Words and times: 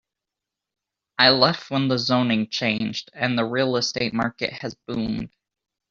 I 1.19 1.29
left 1.29 1.69
when 1.69 1.87
the 1.87 1.99
zoning 1.99 2.47
changed 2.49 3.11
and 3.13 3.37
the 3.37 3.45
real 3.45 3.75
estate 3.75 4.15
market 4.15 4.51
has 4.51 4.73
boomed. 4.87 5.29